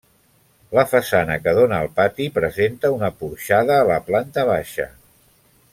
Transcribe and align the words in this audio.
La 0.77 0.85
façana 0.93 1.35
que 1.43 1.53
dóna 1.59 1.81
al 1.85 1.91
pati 1.99 2.27
presenta 2.39 2.91
una 2.97 3.11
porxada 3.21 3.79
a 3.83 3.87
la 3.93 3.99
planta 4.09 4.51
baixa. 4.53 4.93